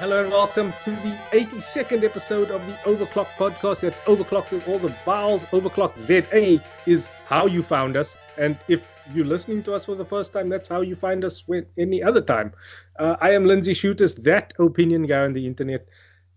[0.00, 3.80] Hello and welcome to the 82nd episode of the Overclock podcast.
[3.80, 5.44] That's Overclock with all the vowels.
[5.52, 8.16] Overclock ZA is how you found us.
[8.38, 11.46] And if you're listening to us for the first time, that's how you find us
[11.46, 12.54] when, any other time.
[12.98, 15.86] Uh, I am Lindsey Schutters, that opinion guy on the internet,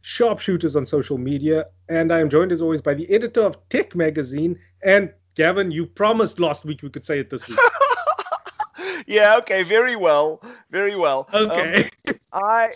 [0.01, 1.67] sharpshooters on social media.
[1.87, 4.59] And I am joined as always by the editor of Tech Magazine.
[4.83, 7.57] And Gavin, you promised last week we could say it this week.
[9.07, 10.43] yeah, okay, very well.
[10.69, 11.29] Very well.
[11.33, 11.89] Okay.
[12.09, 12.73] Um, I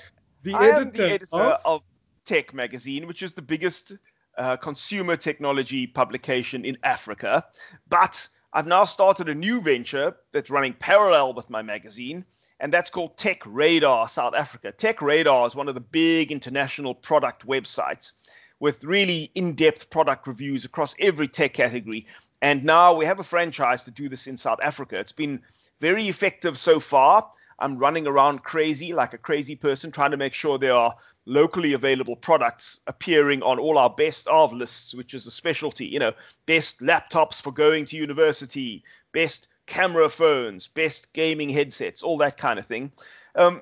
[0.47, 1.61] the I editor, am the editor of...
[1.65, 1.81] of
[2.25, 3.93] Tech Magazine, which is the biggest
[4.37, 7.45] uh, consumer technology publication in Africa.
[7.87, 12.25] But I've now started a new venture that's running parallel with my magazine,
[12.59, 14.71] and that's called Tech Radar South Africa.
[14.71, 18.13] Tech Radar is one of the big international product websites
[18.59, 22.07] with really in depth product reviews across every tech category.
[22.41, 24.97] And now we have a franchise to do this in South Africa.
[24.97, 25.41] It's been
[25.79, 27.31] very effective so far.
[27.59, 31.73] I'm running around crazy like a crazy person trying to make sure there are locally
[31.73, 35.87] available products appearing on all our best of lists, which is a specialty.
[35.87, 36.13] You know,
[36.45, 42.59] best laptops for going to university, best camera phones, best gaming headsets, all that kind
[42.59, 42.91] of thing.
[43.35, 43.61] Um,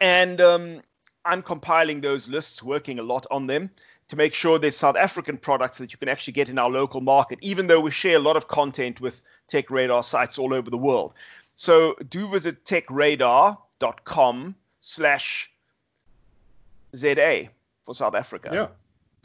[0.00, 0.80] and um,
[1.24, 3.70] I'm compiling those lists, working a lot on them
[4.08, 7.00] to make sure there's South African products that you can actually get in our local
[7.00, 10.70] market, even though we share a lot of content with Tech Radar sites all over
[10.70, 11.14] the world.
[11.54, 15.50] So do visit techradar.com slash
[16.94, 17.48] ZA
[17.82, 18.50] for South Africa.
[18.52, 18.68] Yeah.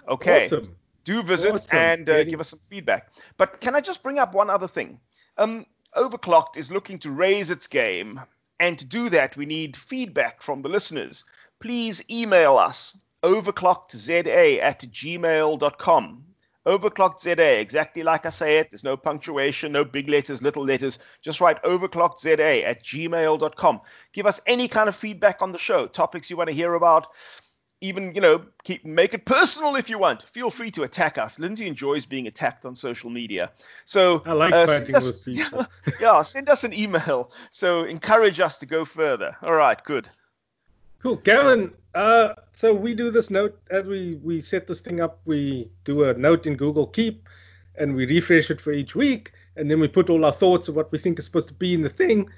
[0.08, 0.46] Okay.
[0.46, 0.76] Awesome.
[1.04, 1.78] Do visit awesome.
[1.78, 3.12] and uh, give us some feedback.
[3.38, 5.00] But can I just bring up one other thing?
[5.38, 8.20] Um, Overclocked is looking to raise its game.
[8.60, 11.24] And to do that, we need feedback from the listeners.
[11.60, 16.26] Please email us overclockedza at gmail.com.
[16.66, 18.70] Overclocked ZA, exactly like I say it.
[18.70, 21.00] There's no punctuation, no big letters, little letters.
[21.22, 23.82] Just write overclockedza at gmail.com.
[24.14, 27.08] Give us any kind of feedback on the show, topics you want to hear about.
[27.82, 30.22] Even, you know, keep make it personal if you want.
[30.22, 31.40] Feel free to attack us.
[31.40, 33.50] Lindsey enjoys being attacked on social media.
[33.86, 35.66] So I like uh, fighting us, with people.
[36.02, 37.32] yeah, send us an email.
[37.52, 39.38] So encourage us to go further.
[39.42, 40.10] All right, good.
[41.02, 41.16] Cool.
[41.16, 45.22] Gavin, uh, so we do this note as we, we set this thing up.
[45.26, 47.28] We do a note in Google Keep
[47.78, 49.32] and we refresh it for each week.
[49.56, 51.74] And then we put all our thoughts of what we think is supposed to be
[51.74, 52.30] in the thing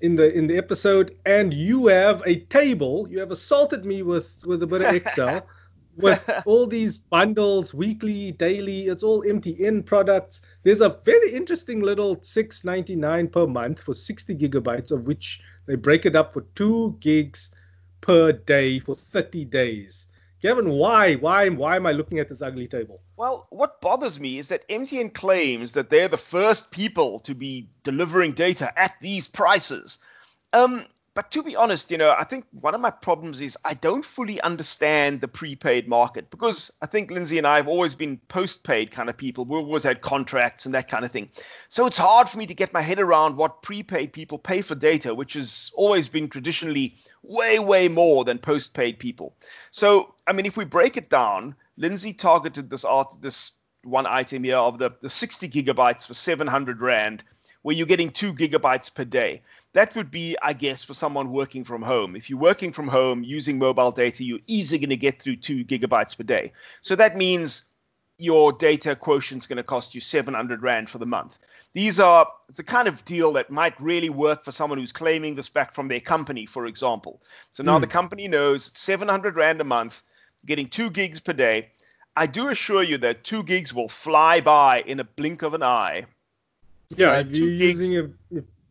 [0.00, 1.14] in the in the episode.
[1.26, 3.06] And you have a table.
[3.10, 5.46] You have assaulted me with, with a bit of Excel.
[5.96, 10.42] with all these bundles, weekly, daily, it's all MTN products.
[10.62, 16.04] There's a very interesting little 6.99 per month for 60 gigabytes, of which they break
[16.04, 17.50] it up for two gigs
[18.06, 20.06] per day for 30 days.
[20.40, 21.16] Gavin, why?
[21.16, 23.00] Why why am I looking at this ugly table?
[23.16, 27.68] Well, what bothers me is that MTN claims that they're the first people to be
[27.82, 29.98] delivering data at these prices.
[30.52, 30.84] Um,
[31.16, 34.04] but to be honest, you know, I think one of my problems is I don't
[34.04, 38.90] fully understand the prepaid market because I think Lindsey and I have always been postpaid
[38.90, 39.46] kind of people.
[39.46, 41.30] We've always had contracts and that kind of thing.
[41.68, 44.74] So it's hard for me to get my head around what prepaid people pay for
[44.74, 49.34] data, which has always been traditionally way, way more than postpaid people.
[49.70, 53.52] So, I mean, if we break it down, Lindsey targeted this art, this
[53.84, 57.24] one item here of the, the 60 gigabytes for 700 Rand
[57.66, 59.42] where you're getting two gigabytes per day.
[59.72, 62.14] That would be, I guess, for someone working from home.
[62.14, 65.64] If you're working from home using mobile data, you're easily going to get through two
[65.64, 66.52] gigabytes per day.
[66.80, 67.68] So that means
[68.18, 71.40] your data quotient is going to cost you 700 Rand for the month.
[71.72, 75.34] These are, it's a kind of deal that might really work for someone who's claiming
[75.34, 77.20] this back from their company, for example.
[77.50, 77.80] So now mm.
[77.80, 80.04] the company knows 700 Rand a month,
[80.46, 81.72] getting two gigs per day.
[82.14, 85.64] I do assure you that two gigs will fly by in a blink of an
[85.64, 86.06] eye.
[86.96, 87.92] Yeah, uh, two gigs.
[87.92, 88.10] A,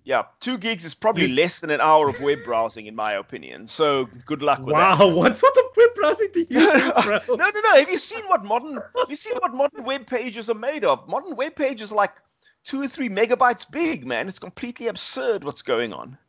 [0.05, 3.67] yeah, two gigs is probably less than an hour of web browsing, in my opinion.
[3.67, 5.07] So good luck with wow, that.
[5.07, 7.75] Wow, what sort of web browsing do you no, no, no.
[7.75, 8.75] Have you seen what modern?
[8.75, 11.09] Have you seen what modern web pages are made of?
[11.09, 12.13] Modern web pages are like
[12.63, 14.27] two or three megabytes big, man.
[14.27, 16.19] It's completely absurd what's going on.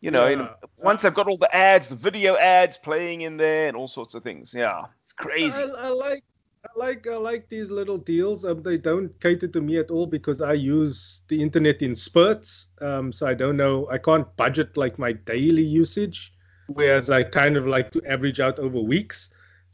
[0.00, 0.48] You know, yeah.
[0.78, 4.14] once they've got all the ads, the video ads playing in there, and all sorts
[4.14, 4.54] of things.
[4.54, 5.62] Yeah, it's crazy.
[5.62, 6.24] I, I like
[6.64, 8.44] I like I like these little deals.
[8.44, 12.68] Um, they don't cater to me at all because I use the internet in spurts.
[12.80, 13.88] Um, so I don't know.
[13.90, 16.32] I can't budget like my daily usage,
[16.68, 19.28] whereas I kind of like to average out over weeks.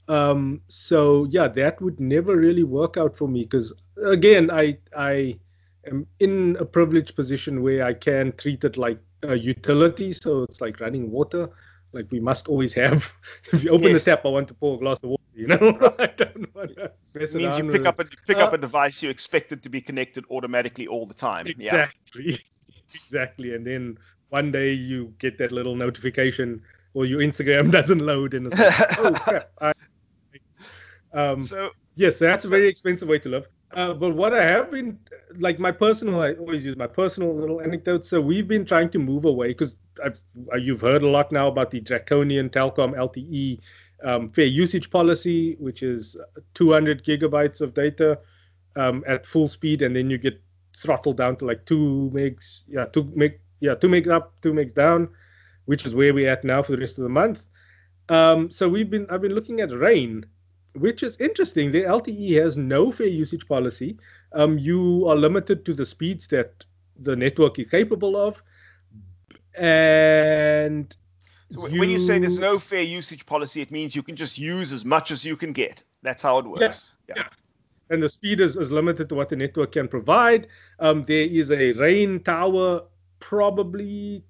[0.09, 3.73] Um, so yeah, that would never really work out for me because
[4.05, 5.39] again, I I
[5.87, 10.13] am in a privileged position where I can treat it like a utility.
[10.13, 11.51] So it's like running water.
[11.93, 13.13] Like we must always have.
[13.53, 14.05] if you open yes.
[14.05, 15.23] the tap, I want to pour a glass of water.
[15.35, 15.57] You know,
[15.99, 19.03] I don't want to it means you pick up a pick uh, up a device
[19.03, 21.47] you expect it to be connected automatically all the time.
[21.47, 22.37] Exactly, yeah.
[22.95, 23.55] exactly.
[23.55, 23.99] And then
[24.29, 26.63] one day you get that little notification
[26.95, 29.51] or your Instagram doesn't load and it's like, oh crap.
[29.61, 29.73] I,
[31.13, 33.49] um, so yes, that's so, a very expensive way to live.
[33.73, 34.99] Uh, but what I have been
[35.39, 38.09] like my personal, I always use my personal little anecdotes.
[38.09, 39.77] So we've been trying to move away because
[40.59, 43.61] you've heard a lot now about the draconian Telkom LTE
[44.03, 46.17] um, fair usage policy, which is
[46.55, 48.19] 200 gigabytes of data
[48.77, 50.41] um, at full speed, and then you get
[50.77, 54.75] throttled down to like two megs, yeah, two meg, yeah, two megs up, two megs
[54.75, 55.09] down,
[55.67, 57.43] which is where we're at now for the rest of the month.
[58.09, 60.27] Um, so we've been, I've been looking at Rain,
[60.75, 61.73] which is interesting.
[61.73, 63.99] The LTE has no fair usage policy.
[64.33, 66.65] Um, you are limited to the speeds that
[66.97, 68.43] the network is capable of,
[69.59, 70.95] and
[71.51, 71.81] so you...
[71.81, 74.85] when you say there's no fair usage policy, it means you can just use as
[74.85, 75.83] much as you can get.
[76.03, 76.97] That's how it works.
[77.09, 77.15] Yeah.
[77.17, 77.25] yeah.
[77.91, 80.47] And the speed is, is limited to what the network can provide.
[80.79, 82.83] Um, there is a rain tower
[83.19, 84.25] probably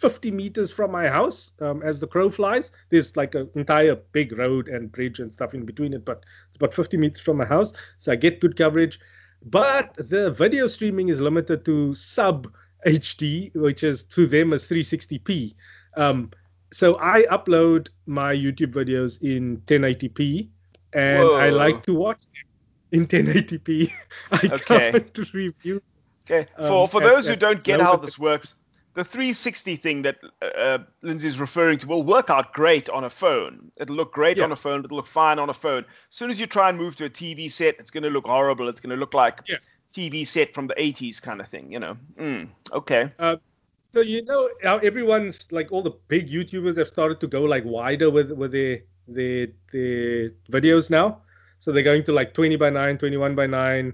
[0.00, 2.72] 50 meters from my house um, as the crow flies.
[2.88, 6.56] There's like an entire big road and bridge and stuff in between it, but it's
[6.56, 7.72] about 50 meters from my house.
[7.98, 8.98] So I get good coverage.
[9.42, 12.52] But the video streaming is limited to sub
[12.86, 15.54] HD, which is to them is 360p.
[15.96, 16.30] Um,
[16.72, 20.48] so I upload my YouTube videos in 1080p,
[20.92, 21.36] and Whoa.
[21.36, 23.90] I like to watch them in 1080p.
[24.32, 24.90] I okay.
[24.92, 25.82] can't review.
[26.30, 28.59] Okay, for um, for those at, who don't get how this works,
[28.94, 33.04] the 360 thing that uh, uh Lindsey is referring to will work out great on
[33.04, 33.70] a phone.
[33.78, 34.44] It'll look great yeah.
[34.44, 34.84] on a phone.
[34.84, 35.84] It'll look fine on a phone.
[36.08, 38.26] As soon as you try and move to a TV set, it's going to look
[38.26, 38.68] horrible.
[38.68, 39.56] It's going to look like yeah.
[39.92, 41.72] TV set from the 80s kind of thing.
[41.72, 41.96] You know.
[42.18, 43.10] Mm, okay.
[43.18, 43.36] Uh,
[43.92, 47.64] so you know how everyone's like all the big YouTubers have started to go like
[47.64, 51.22] wider with with their their their videos now.
[51.58, 53.92] So they're going to like 20 by 9, 21 by 9.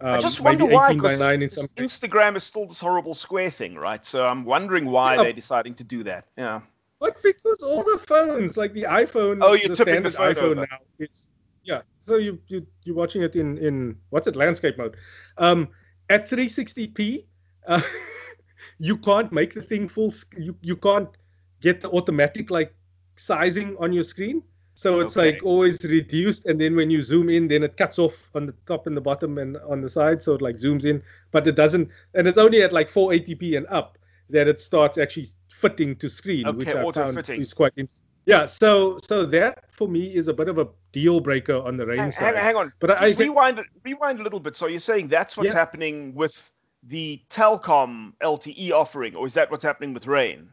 [0.00, 4.04] Um, I just wonder why, because Instagram is still this horrible square thing, right?
[4.04, 5.22] So I'm wondering why yeah.
[5.22, 6.26] they're deciding to do that.
[6.36, 6.60] Yeah.
[7.00, 10.54] But because all the phones, like the iPhone, oh, you're the tipping the iPhone over.
[10.54, 11.28] now, it's
[11.62, 11.82] yeah.
[12.06, 14.96] So you you you're watching it in in what's it landscape mode,
[15.36, 15.68] um,
[16.08, 17.24] at 360p.
[17.66, 17.82] Uh,
[18.78, 20.14] you can't make the thing full.
[20.36, 21.08] You you can't
[21.60, 22.74] get the automatic like
[23.16, 24.42] sizing on your screen.
[24.76, 25.32] So it's okay.
[25.32, 28.54] like always reduced, and then when you zoom in, then it cuts off on the
[28.66, 31.56] top and the bottom and on the side, so it like zooms in, but it
[31.56, 33.96] doesn't, and it's only at like 480p and up
[34.28, 37.88] that it starts actually fitting to screen, okay, which I found is quite interesting.
[38.26, 41.86] Yeah, so so that for me is a bit of a deal breaker on the
[41.86, 42.36] range hang, side.
[42.36, 44.56] Hang, on, but Just I, rewind rewind a little bit.
[44.56, 45.58] So you're saying that's what's yeah.
[45.58, 46.52] happening with
[46.82, 50.50] the Telkom LTE offering, or is that what's happening with Rain?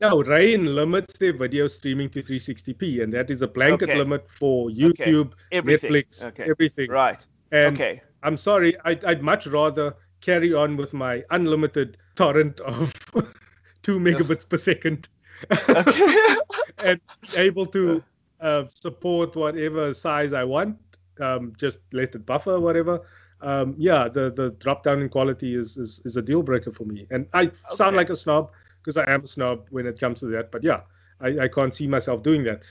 [0.00, 3.98] No, Rain limits their video streaming to 360p, and that is a blanket okay.
[3.98, 5.60] limit for YouTube, okay.
[5.60, 6.46] Netflix, okay.
[6.48, 6.90] everything.
[6.90, 7.26] Right.
[7.52, 8.00] And okay.
[8.22, 12.92] I'm sorry, I'd, I'd much rather carry on with my unlimited torrent of
[13.82, 15.08] two megabits per second,
[16.84, 18.02] and be able to
[18.40, 20.78] uh, support whatever size I want.
[21.20, 23.02] Um, just let it buffer, whatever
[23.40, 26.84] um, yeah, the the drop down in quality is is, is a deal breaker for
[26.84, 27.06] me.
[27.10, 28.50] And I sound like a snob
[28.86, 30.52] because I am a snob when it comes to that.
[30.52, 30.82] But yeah,
[31.20, 32.62] I, I can't see myself doing that.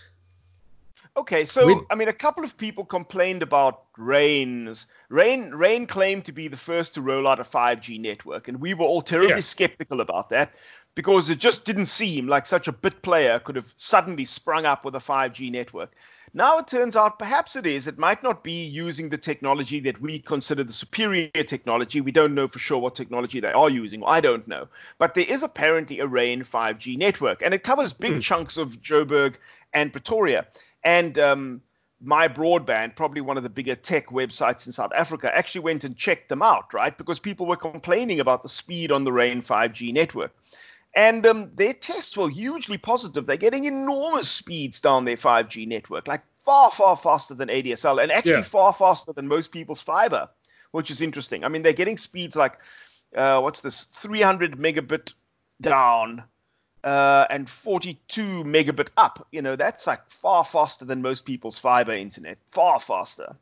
[1.17, 5.51] Okay, so when, I mean, a couple of people complained about Rain's Rain.
[5.51, 8.85] Rain claimed to be the first to roll out a 5G network, and we were
[8.85, 9.41] all terribly yeah.
[9.41, 10.57] skeptical about that
[10.95, 14.86] because it just didn't seem like such a bit player could have suddenly sprung up
[14.86, 15.91] with a 5G network.
[16.34, 17.88] Now it turns out perhaps it is.
[17.88, 22.01] It might not be using the technology that we consider the superior technology.
[22.01, 24.03] We don't know for sure what technology they are using.
[24.05, 24.67] I don't know.
[24.98, 28.22] But there is apparently a RAIN 5G network, and it covers big mm.
[28.22, 29.38] chunks of Joburg
[29.74, 30.48] and Pretoria.
[30.84, 31.62] And um,
[32.03, 36.29] MyBroadband, probably one of the bigger tech websites in South Africa, actually went and checked
[36.29, 36.98] them out, right?
[36.98, 40.34] Because people were complaining about the speed on the RAIN 5G network.
[40.96, 43.25] And um, their tests were hugely positive.
[43.25, 48.12] They're getting enormous speeds down their 5G network, like far, far faster than ADSL, and
[48.12, 48.42] actually yeah.
[48.44, 50.30] far faster than most people's fiber,
[50.72, 51.44] which is interesting.
[51.44, 52.58] I mean, they're getting speeds like,
[53.14, 55.14] uh, what's this, 300 megabit
[55.60, 56.24] down
[56.82, 59.28] uh, and 42 megabit up.
[59.32, 63.36] You know, that's like far faster than most people's fiber internet, far faster.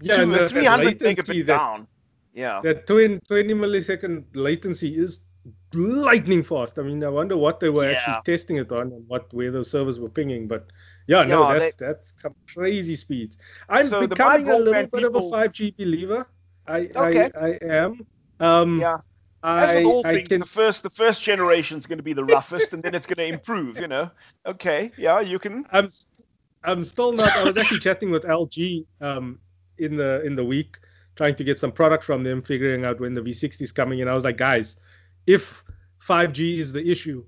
[0.00, 1.88] Yeah, to, 300 megabit that, down.
[2.34, 2.60] Yeah.
[2.62, 5.20] That 20, 20 millisecond latency is
[5.74, 6.78] lightning fast.
[6.78, 7.96] I mean, I wonder what they were yeah.
[7.96, 10.48] actually testing it on and what where those servers were pinging.
[10.48, 10.66] But
[11.06, 12.12] yeah, no, yeah, that's they, that's
[12.52, 13.38] crazy speeds.
[13.68, 15.32] I'm so becoming a little bit people...
[15.32, 16.26] of a 5G believer.
[16.66, 17.30] I okay.
[17.38, 18.06] I, I am.
[18.38, 18.98] Um, yeah.
[19.42, 20.40] As with all I, things, can...
[20.40, 23.28] the first the first generation is going to be the roughest, and then it's going
[23.28, 23.78] to improve.
[23.78, 24.10] You know.
[24.44, 24.90] Okay.
[24.98, 25.66] Yeah, you can.
[25.72, 25.88] I'm
[26.62, 27.34] I'm still not.
[27.36, 29.38] I was actually chatting with LG um,
[29.78, 30.76] in the in the week,
[31.16, 34.10] trying to get some product from them, figuring out when the V60 is coming, and
[34.10, 34.78] I was like, guys
[35.34, 35.64] if
[36.06, 37.24] 5G is the issue,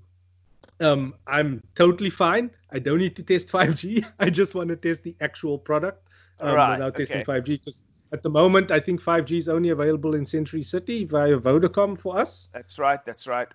[0.79, 2.49] Um, I'm totally fine.
[2.71, 4.03] I don't need to test 5G.
[4.19, 7.05] I just want to test the actual product um, right, without okay.
[7.05, 11.05] testing 5G because at the moment I think 5G is only available in Century City
[11.05, 12.49] via Vodacom for us.
[12.53, 12.99] That's right.
[13.05, 13.47] That's right.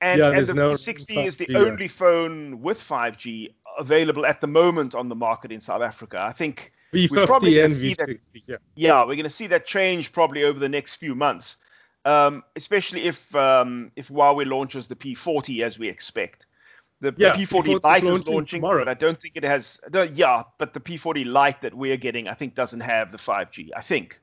[0.00, 4.48] And, yeah, and the no V60 is the only phone with 5G available at the
[4.48, 6.20] moment on the market in South Africa.
[6.20, 7.96] I think V50 and V60.
[7.96, 8.56] That, yeah.
[8.74, 11.58] yeah, we're going to see that change probably over the next few months,
[12.04, 16.46] um, especially if um, if Huawei launches the P40 as we expect.
[17.00, 18.84] The, yeah, the P40, P40 Lite is launching, tomorrow.
[18.84, 19.80] but I don't think it has.
[20.12, 23.70] Yeah, but the P40 Lite that we're getting, I think, doesn't have the 5G.
[23.76, 24.20] I think.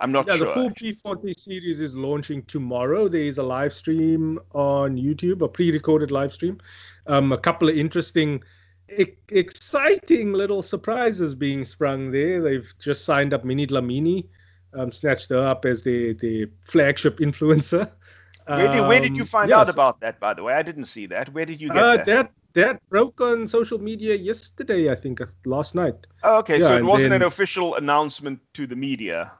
[0.00, 0.46] I'm not yeah, sure.
[0.46, 3.06] the full P40 series is launching tomorrow.
[3.06, 6.58] There is a live stream on YouTube, a pre-recorded live stream.
[7.06, 8.42] Um, a couple of interesting,
[8.96, 12.40] e- exciting little surprises being sprung there.
[12.40, 14.28] They've just signed up Minnie Dlamini,
[14.74, 17.90] um, snatched her up as the the flagship influencer.
[18.46, 19.58] Where did, where did you um, find yes.
[19.58, 20.54] out about that, by the way?
[20.54, 21.32] I didn't see that.
[21.32, 22.06] Where did you get uh, that?
[22.06, 22.32] that?
[22.54, 26.08] That broke on social media yesterday, I think, uh, last night.
[26.24, 29.32] Oh, okay, yeah, so it wasn't then, an official announcement to the media.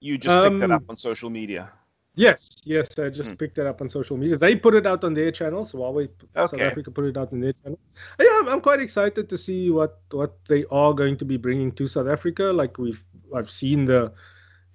[0.00, 1.72] You just picked that up um, on social media.
[2.18, 3.36] Yes, yes, I just hmm.
[3.36, 4.36] picked that up on social media.
[4.36, 6.46] They put it out on their channel, so Huawei okay.
[6.46, 7.78] South Africa put it out on their channel.
[8.18, 11.70] Yeah, I'm, I'm, quite excited to see what what they are going to be bringing
[11.72, 12.46] to South Africa.
[12.46, 14.12] Like we've I've seen the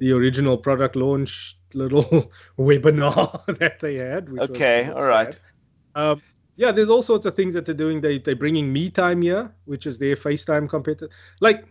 [0.03, 2.29] the original product launch little
[2.59, 4.27] webinar that they had.
[4.37, 5.39] okay, all right.
[5.95, 6.21] Um,
[6.57, 8.01] yeah, there's all sorts of things that they're doing.
[8.01, 11.09] They they're bringing MeeTime here, which is their FaceTime competitor.
[11.39, 11.65] Like,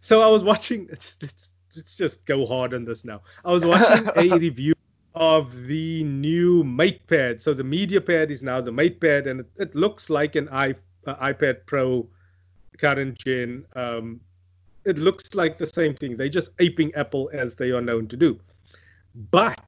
[0.00, 0.86] so I was watching.
[0.88, 3.22] It's, it's let's just go hard on this now.
[3.44, 4.74] I was watching a review
[5.16, 7.40] of the new MatePad.
[7.40, 10.76] So the MediaPad is now the MatePad, and it, it looks like an i
[11.08, 12.08] uh, iPad Pro
[12.78, 13.66] current gen.
[13.74, 14.20] Um,
[14.84, 16.16] it looks like the same thing.
[16.16, 18.38] They're just aping Apple as they are known to do.
[19.30, 19.60] But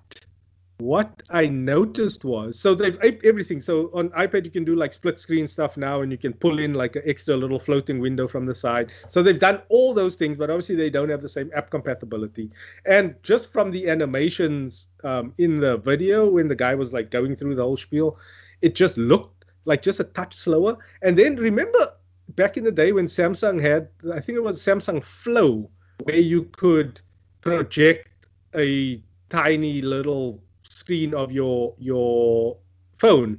[0.79, 3.61] what I noticed was so they've aped everything.
[3.61, 6.59] So on iPad you can do like split screen stuff now, and you can pull
[6.59, 8.93] in like an extra little floating window from the side.
[9.09, 12.51] So they've done all those things, but obviously they don't have the same app compatibility.
[12.85, 17.37] And just from the animations um, in the video when the guy was like going
[17.37, 18.19] through the whole spiel,
[18.61, 20.77] it just looked like just a touch slower.
[21.01, 21.95] And then remember
[22.31, 25.71] back in the day when Samsung had, I think it was Samsung Flow,
[26.05, 27.01] where you could
[27.41, 28.09] project
[28.55, 32.57] a tiny little screen of your your
[32.95, 33.39] phone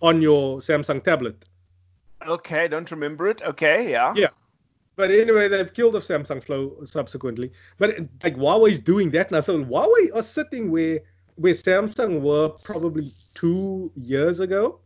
[0.00, 1.44] on your Samsung tablet.
[2.26, 3.42] Okay, don't remember it.
[3.42, 4.14] Okay, yeah.
[4.16, 4.28] Yeah.
[4.94, 7.52] But anyway, they've killed off Samsung Flow subsequently.
[7.78, 9.40] But like Huawei's doing that now.
[9.40, 11.00] So Huawei are sitting where
[11.36, 14.80] where Samsung were probably two years ago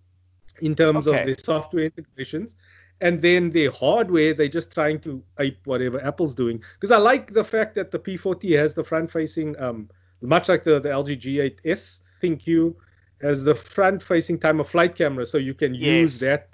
[0.60, 1.20] in terms okay.
[1.20, 2.54] of their software integrations.
[3.00, 6.62] And then their hardware, they're just trying to ape whatever Apple's doing.
[6.74, 9.90] Because I like the fact that the P40 has the front facing um,
[10.22, 12.00] much like the, the LG G8S
[12.46, 12.76] you
[13.22, 15.82] has the front-facing time of flight camera, so you can yes.
[15.82, 16.48] use that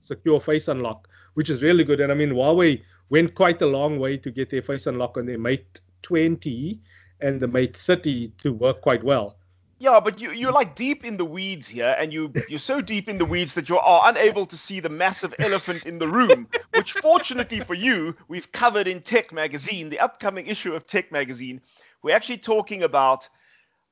[0.00, 2.00] secure face unlock, which is really good.
[2.00, 5.26] And I mean, Huawei went quite a long way to get their face unlock on
[5.26, 6.80] their Mate 20
[7.20, 9.36] and the Mate 30 to work quite well.
[9.80, 13.08] Yeah, but you you're like deep in the weeds here, and you you're so deep
[13.08, 16.48] in the weeds that you are unable to see the massive elephant in the room.
[16.74, 21.60] Which, fortunately for you, we've covered in Tech Magazine, the upcoming issue of Tech Magazine.
[22.02, 23.28] We're actually talking about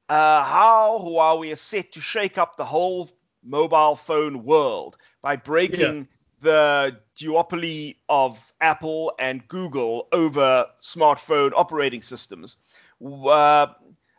[0.09, 3.09] uh, how Huawei is set to shake up the whole
[3.45, 5.97] mobile phone world by breaking.
[5.97, 6.05] Yeah.
[6.39, 12.59] The duopoly of Apple and Google over smartphone operating systems.
[13.03, 13.69] Uh,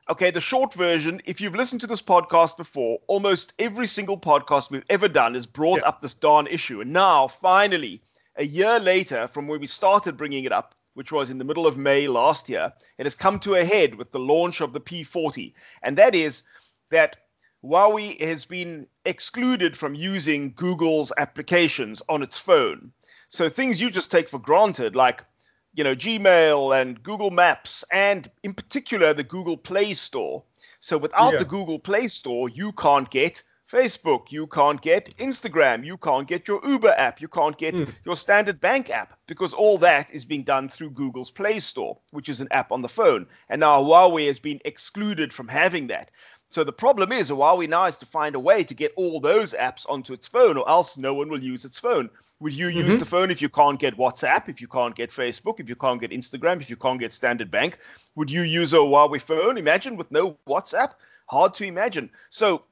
[0.10, 4.72] Okay, the short version, if you've listened to this podcast before, almost every single podcast
[4.72, 5.90] we've ever done has brought yeah.
[5.90, 6.80] up this darn issue.
[6.80, 8.02] And now, finally,
[8.38, 11.68] a year later from where we started bringing it up, which was in the middle
[11.68, 14.80] of May last year, it has come to a head with the launch of the
[14.80, 15.52] P40.
[15.84, 16.44] And that is
[16.90, 17.18] that
[17.62, 22.94] Huawei has been excluded from using Google's applications on its phone.
[23.28, 25.26] So things you just take for granted, like
[25.78, 30.44] you know, Gmail and Google Maps, and in particular the Google Play Store.
[30.80, 31.38] So without yeah.
[31.38, 36.48] the Google Play Store, you can't get Facebook, you can't get Instagram, you can't get
[36.48, 38.06] your Uber app, you can't get mm.
[38.06, 42.30] your standard bank app because all that is being done through Google's Play Store, which
[42.30, 43.28] is an app on the phone.
[43.48, 46.10] And now Huawei has been excluded from having that.
[46.50, 49.54] So the problem is Huawei now has to find a way to get all those
[49.54, 52.10] apps onto its phone, or else no one will use its phone.
[52.40, 52.88] Would you mm-hmm.
[52.88, 55.76] use the phone if you can't get WhatsApp, if you can't get Facebook, if you
[55.76, 57.78] can't get Instagram, if you can't get Standard Bank?
[58.16, 59.58] Would you use a Huawei phone?
[59.58, 60.94] Imagine with no WhatsApp.
[61.28, 62.12] Hard to imagine.
[62.30, 62.64] So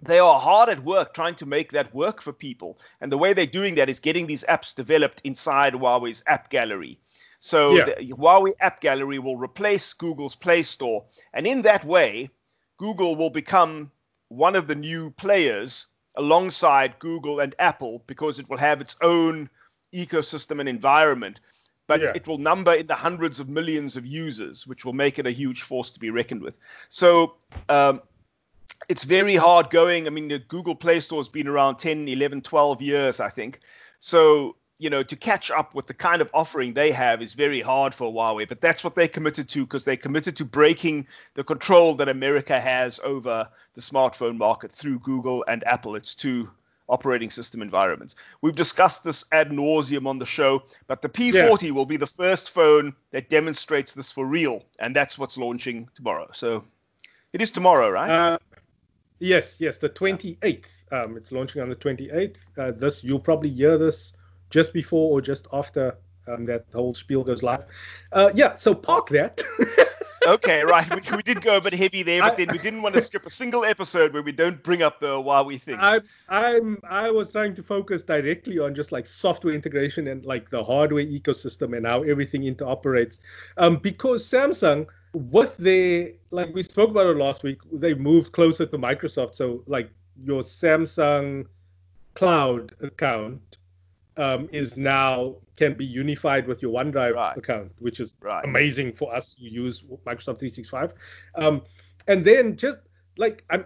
[0.00, 2.78] they are hard at work trying to make that work for people.
[3.00, 6.98] And the way they're doing that is getting these apps developed inside Huawei's app gallery.
[7.40, 7.84] So yeah.
[7.84, 11.06] the Huawei app gallery will replace Google's Play Store.
[11.32, 12.30] And in that way,
[12.76, 13.90] Google will become
[14.28, 19.50] one of the new players alongside Google and Apple because it will have its own
[19.92, 21.40] ecosystem and environment.
[21.86, 22.12] But yeah.
[22.14, 25.30] it will number in the hundreds of millions of users, which will make it a
[25.30, 26.58] huge force to be reckoned with.
[26.88, 27.34] So
[27.68, 28.00] um,
[28.88, 30.08] it's very hard going.
[30.08, 33.60] I mean, the Google Play Store has been around 10, 11, 12 years, I think.
[34.00, 37.60] So you know, to catch up with the kind of offering they have is very
[37.60, 41.44] hard for Huawei, but that's what they're committed to because they're committed to breaking the
[41.44, 46.50] control that America has over the smartphone market through Google and Apple, its two
[46.88, 48.16] operating system environments.
[48.40, 51.70] We've discussed this ad nauseum on the show, but the P40 yeah.
[51.72, 56.28] will be the first phone that demonstrates this for real, and that's what's launching tomorrow.
[56.32, 56.64] So
[57.32, 58.10] it is tomorrow, right?
[58.10, 58.38] Uh,
[59.18, 60.66] yes, yes, the 28th.
[60.92, 62.36] Um, it's launching on the 28th.
[62.56, 64.12] Uh, this you'll probably hear this
[64.50, 65.96] just before or just after
[66.28, 67.64] um, that whole spiel goes live.
[68.12, 69.42] Uh, yeah, so park that.
[70.26, 70.88] okay, right.
[70.90, 73.00] We, we, did go a bit heavy there, but I, then we didn't want to
[73.00, 75.76] skip a single episode where we don't bring up the Huawei thing.
[75.78, 80.50] I, I'm I was trying to focus directly on just like software integration and like
[80.50, 83.20] the hardware ecosystem and how everything interoperates.
[83.56, 88.66] Um, because Samsung, with their like we spoke about it last week, they moved closer
[88.66, 89.34] to Microsoft.
[89.36, 89.90] So like
[90.22, 91.46] your Samsung
[92.14, 93.58] Cloud account
[94.16, 97.36] um, is now can be unified with your OneDrive right.
[97.36, 98.44] account, which is right.
[98.44, 100.94] amazing for us who use Microsoft 365.
[101.34, 101.62] Um,
[102.06, 102.78] and then just
[103.18, 103.64] like i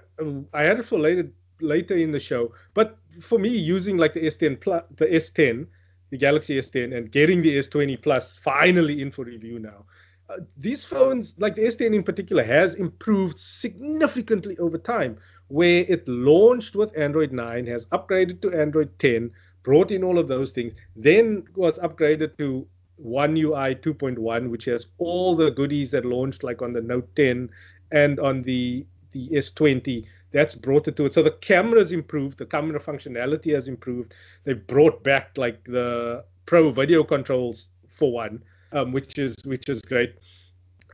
[0.55, 1.31] I had it for later
[1.61, 5.67] later in the show, but for me using like the S10 plus the S10,
[6.11, 9.85] the Galaxy S10, and getting the S20 Plus finally in for review now.
[10.29, 15.19] Uh, these phones, like the S10 in particular, has improved significantly over time.
[15.49, 20.29] Where it launched with Android 9, has upgraded to Android 10, brought in all of
[20.29, 26.05] those things, then was upgraded to One UI 2.1, which has all the goodies that
[26.05, 27.51] launched like on the Note 10
[27.93, 30.07] and on the the S20.
[30.33, 31.15] That's brought it to it.
[31.15, 34.15] So the camera's improved, the camera functionality has improved.
[34.45, 39.83] They've brought back like the pro video controls for one, um, which is which is
[39.83, 40.15] great.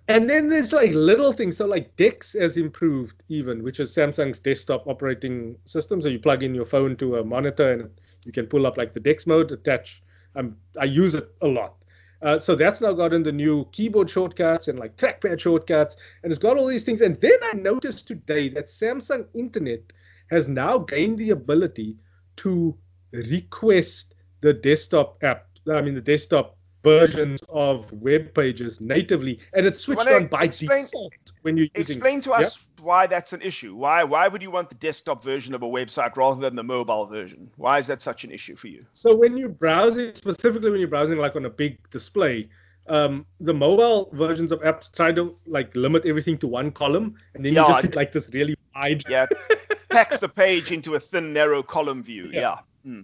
[0.09, 1.57] And then there's like little things.
[1.57, 6.01] So like DeX has improved even, which is Samsung's desktop operating system.
[6.01, 7.91] So you plug in your phone to a monitor and
[8.27, 10.03] you can pull up like the DeX mode, attach.
[10.35, 11.75] Um, I use it a lot.
[12.23, 16.39] Uh, so that's now gotten the new keyboard shortcuts and like trackpad shortcuts, and it's
[16.39, 17.01] got all these things.
[17.01, 19.93] And then I noticed today that Samsung Internet
[20.31, 21.97] has now gained the ability
[22.37, 22.77] to
[23.13, 25.47] request the desktop app.
[25.71, 30.85] I mean, the desktop versions of web pages natively, and it's switched on by explain,
[30.85, 31.97] default when you're using.
[31.97, 32.85] Explain to us yeah?
[32.85, 33.75] why that's an issue.
[33.75, 37.07] Why why would you want the desktop version of a website rather than the mobile
[37.07, 37.51] version?
[37.57, 38.81] Why is that such an issue for you?
[38.93, 42.49] So when you're browsing, specifically when you're browsing like on a big display,
[42.89, 47.45] um, the mobile versions of apps try to like limit everything to one column, and
[47.45, 49.03] then yeah, you just get like this really wide.
[49.09, 49.27] Yeah,
[49.91, 52.31] packs the page into a thin, narrow column view.
[52.33, 52.41] Yeah.
[52.41, 52.57] yeah.
[52.85, 53.01] Hmm.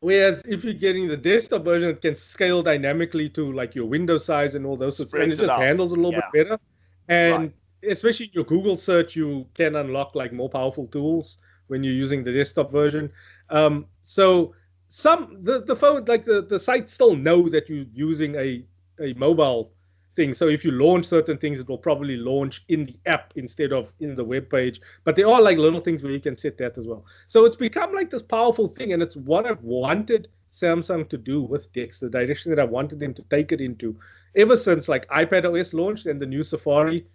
[0.00, 4.16] Whereas if you're getting the desktop version, it can scale dynamically to like your window
[4.16, 5.38] size and all those sorts of things.
[5.38, 6.20] It just it handles a little yeah.
[6.32, 6.60] bit better.
[7.08, 7.90] And right.
[7.90, 12.22] especially in your Google search, you can unlock like more powerful tools when you're using
[12.22, 13.10] the desktop version.
[13.50, 14.54] Um, so
[14.86, 18.64] some the, the phone like the, the sites still know that you're using a,
[19.00, 19.72] a mobile
[20.18, 23.92] So if you launch certain things, it will probably launch in the app instead of
[24.00, 24.80] in the web page.
[25.04, 27.04] But there are like little things where you can set that as well.
[27.28, 31.42] So it's become like this powerful thing, and it's what I've wanted Samsung to do
[31.42, 33.96] with DeX, the direction that I wanted them to take it into
[34.34, 37.06] ever since like iPad OS launched and the new Safari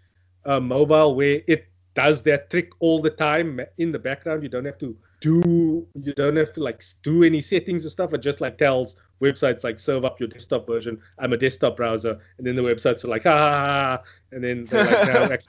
[0.46, 4.44] uh, mobile, where it does that trick all the time in the background.
[4.44, 8.14] You don't have to do you don't have to like do any settings or stuff.
[8.14, 11.02] It just like tells websites like serve up your desktop version.
[11.18, 15.44] I'm a desktop browser, and then the websites are like ah, and then they're like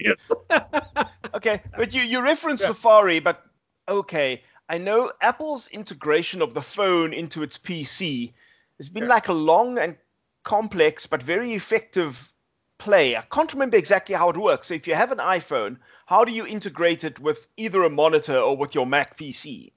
[0.00, 0.14] no,
[1.34, 2.68] okay, but you you reference yeah.
[2.68, 3.42] Safari, but
[3.88, 8.32] okay, I know Apple's integration of the phone into its PC
[8.78, 9.08] has been yeah.
[9.08, 9.96] like a long and
[10.42, 12.32] complex but very effective
[12.78, 13.16] play.
[13.16, 14.68] I can't remember exactly how it works.
[14.68, 18.38] So if you have an iPhone, how do you integrate it with either a monitor
[18.38, 19.72] or with your Mac PC?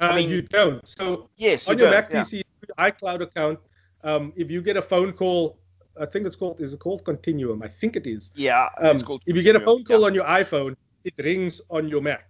[0.00, 0.86] Uh, I mean, you don't.
[0.86, 2.22] So yes, on you your Mac yeah.
[2.22, 2.42] PC,
[2.78, 3.58] iCloud account,
[4.02, 5.58] um, if you get a phone call,
[6.00, 7.62] I think it's called is it called Continuum?
[7.62, 8.32] I think it is.
[8.34, 10.06] Yeah, um, if you get a phone call yeah.
[10.06, 12.26] on your iPhone, it rings on your Mac,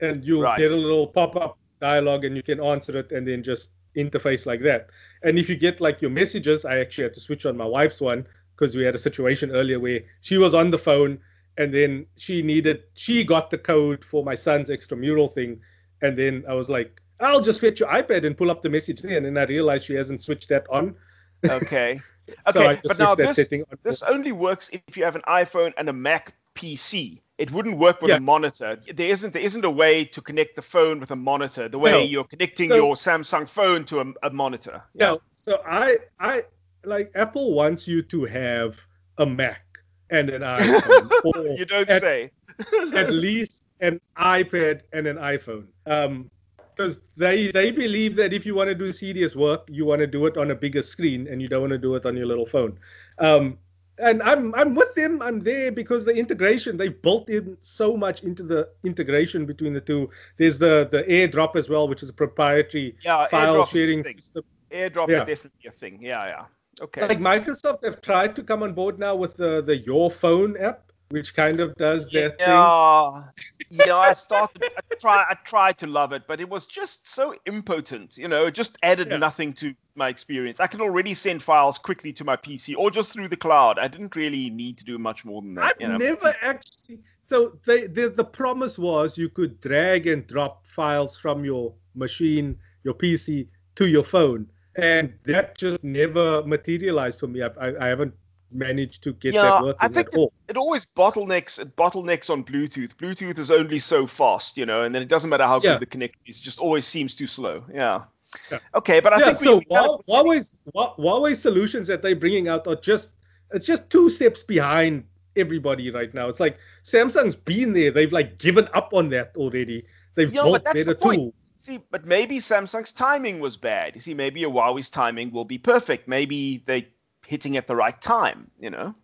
[0.00, 0.58] and you'll right.
[0.58, 4.60] get a little pop-up dialogue, and you can answer it, and then just interface like
[4.62, 4.90] that.
[5.22, 8.00] And if you get like your messages, I actually had to switch on my wife's
[8.00, 8.26] one
[8.56, 11.18] because we had a situation earlier where she was on the phone
[11.58, 15.60] and then she needed she got the code for my son's extramural thing
[16.02, 19.02] and then I was like I'll just fetch your iPad and pull up the message
[19.02, 20.96] there and then I realized she hasn't switched that on.
[21.44, 22.00] Okay.
[22.48, 23.36] Okay, so but now this,
[23.84, 27.20] this only works if you have an iPhone and a Mac PC.
[27.38, 28.16] It wouldn't work with yeah.
[28.16, 28.76] a monitor.
[28.92, 31.92] There isn't there isn't a way to connect the phone with a monitor the way
[31.92, 31.98] no.
[31.98, 34.82] you're connecting so, your Samsung phone to a, a monitor.
[34.94, 35.16] Yeah.
[35.42, 36.44] So I I
[36.84, 38.84] like Apple wants you to have
[39.18, 39.62] a Mac
[40.10, 41.58] and an iPhone.
[41.58, 42.30] you don't at, say.
[42.94, 45.66] at least an iPad and an iPhone.
[45.84, 46.30] Um,
[46.76, 50.06] because they they believe that if you want to do serious work, you want to
[50.06, 52.26] do it on a bigger screen, and you don't want to do it on your
[52.26, 52.78] little phone.
[53.18, 53.58] Um,
[53.98, 55.22] and I'm I'm with them.
[55.22, 59.80] I'm there because the integration they've built in so much into the integration between the
[59.80, 60.10] two.
[60.36, 64.44] There's the the AirDrop as well, which is a proprietary yeah, file sharing system.
[64.70, 65.22] AirDrop yeah.
[65.22, 65.98] is definitely a thing.
[66.02, 66.44] Yeah, yeah.
[66.80, 67.08] Okay.
[67.08, 70.85] Like Microsoft have tried to come on board now with the the Your Phone app,
[71.08, 73.22] which kind of does that yeah,
[73.70, 73.86] thing.
[73.86, 74.64] yeah, I started.
[74.64, 75.24] I try.
[75.28, 78.16] I tried to love it, but it was just so impotent.
[78.18, 79.18] You know, it just added yeah.
[79.18, 80.60] nothing to my experience.
[80.60, 83.78] I could already send files quickly to my PC or just through the cloud.
[83.78, 85.76] I didn't really need to do much more than that.
[85.76, 85.98] I've you know?
[85.98, 87.00] never actually.
[87.26, 92.58] So they, the the promise was you could drag and drop files from your machine,
[92.84, 97.42] your PC, to your phone, and that just never materialized for me.
[97.42, 98.14] I, I, I haven't
[98.50, 102.44] managed to get yeah, that working I think it, it, always bottlenecks it bottlenecks on
[102.44, 102.94] Bluetooth.
[102.96, 105.72] Bluetooth is only so fast, you know, and then it doesn't matter how yeah.
[105.72, 107.64] good the connection is, it just always seems too slow.
[107.72, 108.04] Yeah.
[108.50, 108.58] yeah.
[108.74, 109.56] Okay, but I think so.
[109.56, 113.08] We, Huawei, Huawei's, Huawei solutions that they're bringing out are just
[113.52, 115.04] it's just two steps behind
[115.36, 116.28] everybody right now.
[116.28, 119.84] It's like Samsung's been there; they've like given up on that already.
[120.14, 121.32] They've yeah, built better the tools.
[121.58, 123.94] See, but maybe Samsung's timing was bad.
[123.94, 126.06] You see, maybe a Huawei's timing will be perfect.
[126.06, 126.88] Maybe they
[127.26, 128.94] hitting at the right time, you know.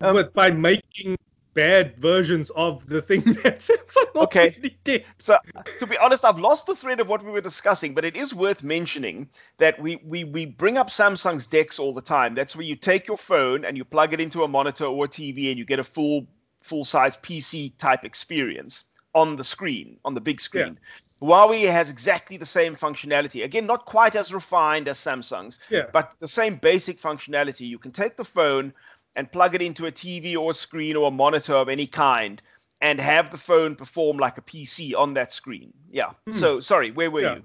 [0.00, 1.16] Um, but by making
[1.54, 4.56] bad versions of the thing that Samsung okay.
[4.84, 5.04] did.
[5.18, 5.36] So
[5.80, 8.32] to be honest, I've lost the thread of what we were discussing, but it is
[8.32, 12.34] worth mentioning that we, we we bring up Samsung's DeX all the time.
[12.34, 15.08] That's where you take your phone and you plug it into a monitor or a
[15.08, 16.28] TV and you get a full
[16.62, 20.78] full size PC type experience on the screen, on the big screen.
[20.80, 21.07] Yeah.
[21.20, 23.44] Huawei has exactly the same functionality.
[23.44, 25.86] Again, not quite as refined as Samsung's, yeah.
[25.92, 27.66] but the same basic functionality.
[27.66, 28.72] You can take the phone
[29.16, 32.40] and plug it into a TV or a screen or a monitor of any kind
[32.80, 35.72] and have the phone perform like a PC on that screen.
[35.90, 36.10] Yeah.
[36.26, 36.32] Hmm.
[36.32, 37.34] So, sorry, where were yeah.
[37.36, 37.42] you?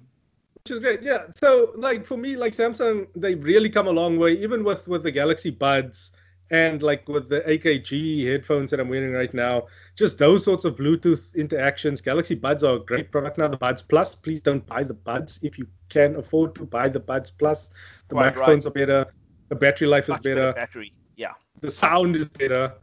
[0.63, 1.01] Which is great.
[1.01, 1.23] Yeah.
[1.35, 5.03] So, like for me, like Samsung, they've really come a long way, even with with
[5.03, 6.12] the Galaxy Buds
[6.49, 10.75] and like with the AKG headphones that I'm wearing right now, just those sorts of
[10.75, 12.01] Bluetooth interactions.
[12.01, 13.47] Galaxy Buds are a great product now.
[13.47, 16.99] The Buds Plus, please don't buy the Buds if you can afford to buy the
[16.99, 17.69] Buds Plus.
[18.07, 18.71] The Quite microphones right.
[18.71, 19.13] are better.
[19.49, 20.51] The battery life Much is better.
[20.51, 20.53] better.
[20.53, 21.33] Battery, yeah.
[21.61, 22.73] The sound is better.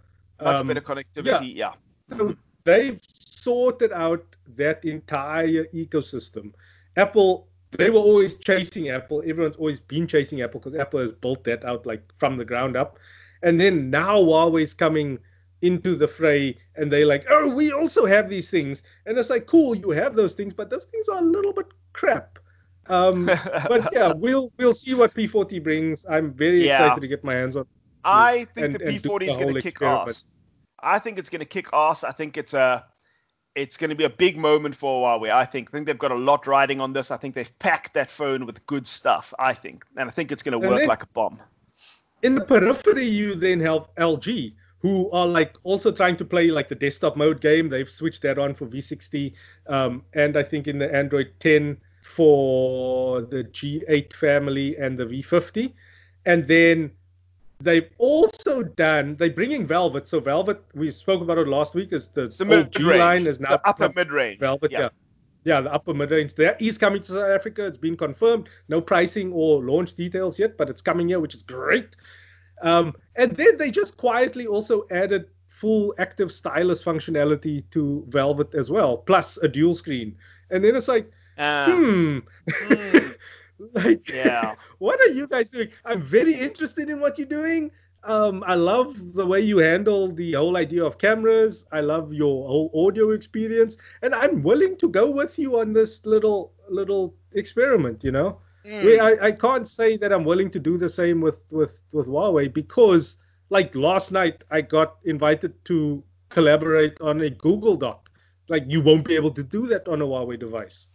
[0.42, 1.73] Much um, better connectivity, yeah.
[2.11, 2.16] yeah.
[2.16, 4.25] So they've sorted out
[4.57, 6.53] that entire ecosystem.
[6.96, 9.23] Apple they were always chasing Apple.
[9.25, 12.77] Everyone's always been chasing Apple because Apple has built that out like from the ground
[12.77, 12.99] up.
[13.42, 15.18] And then now Huawei's coming
[15.62, 18.83] into the fray and they're like, oh, we also have these things.
[19.07, 21.66] And it's like, cool, you have those things, but those things are a little bit
[21.92, 22.38] crap.
[22.87, 23.26] Um,
[23.68, 26.07] but yeah, we'll we'll see what P40 brings.
[26.09, 26.85] I'm very yeah.
[26.85, 27.66] excited to get my hands on.
[28.05, 30.24] I think and, the P40 is going to kick ass.
[30.79, 32.05] I think it's going to kick ass.
[32.05, 32.87] I think it's a
[33.55, 35.31] it's going to be a big moment for Huawei.
[35.31, 35.68] I think.
[35.70, 37.11] I think they've got a lot riding on this.
[37.11, 39.35] I think they've packed that phone with good stuff.
[39.38, 41.38] I think, and I think it's going to work then, like a bomb
[42.22, 46.68] in the periphery, you then have LG, who are like also trying to play like
[46.68, 47.68] the desktop mode game.
[47.68, 49.35] They've switched that on for V60,
[49.66, 55.72] um, and I think in the Android 10 for the G8 family and the V50,
[56.26, 56.90] and then
[57.61, 60.09] they've also done they're bringing Velvet.
[60.09, 63.38] So Velvet, we spoke about it last week, is the, the mid G line is
[63.40, 64.40] now the upper mid range.
[64.40, 64.80] Velvet, yeah.
[64.80, 64.88] yeah
[65.44, 66.35] yeah, the upper mid range.
[66.35, 67.66] That is coming to South Africa.
[67.66, 68.48] It's been confirmed.
[68.68, 71.96] No pricing or launch details yet, but it's coming here, which is great.
[72.62, 78.70] Um, and then they just quietly also added full active stylus functionality to Velvet as
[78.70, 80.16] well, plus a dual screen.
[80.50, 81.07] And then it's like,
[81.38, 83.16] uh, hmm, mm,
[83.74, 85.68] like, yeah, what are you guys doing?
[85.85, 87.70] I'm very interested in what you're doing.
[88.02, 91.66] Um, I love the way you handle the whole idea of cameras.
[91.70, 96.06] I love your whole audio experience, and I'm willing to go with you on this
[96.06, 98.02] little little experiment.
[98.02, 99.00] You know, mm.
[99.00, 102.52] I, I can't say that I'm willing to do the same with with with Huawei
[102.52, 103.18] because,
[103.50, 108.08] like last night, I got invited to collaborate on a Google Doc.
[108.48, 110.88] Like you won't be able to do that on a Huawei device